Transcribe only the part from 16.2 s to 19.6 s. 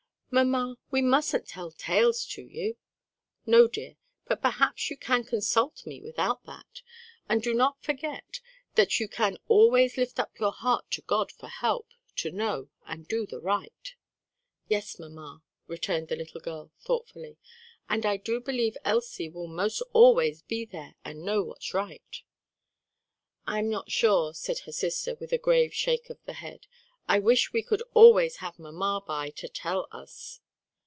girl thoughtfully, "and I do believe Elsie will